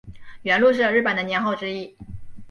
[0.41, 1.95] 元禄是日本的年号之一。